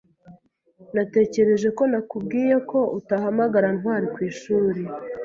Natekereje 0.95 1.67
ko 1.77 1.83
nakubwiye 1.91 2.55
ko 2.69 2.79
utahamagara 2.99 3.67
Ntwali 3.77 4.07
ku 4.13 4.19
ishuri. 4.29 4.81